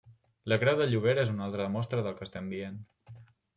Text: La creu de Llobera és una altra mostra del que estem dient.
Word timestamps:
La 0.53 0.57
creu 0.63 0.79
de 0.79 0.87
Llobera 0.93 1.27
és 1.27 1.33
una 1.35 1.45
altra 1.49 1.69
mostra 1.75 2.07
del 2.09 2.19
que 2.19 2.29
estem 2.31 2.51
dient. 2.57 2.83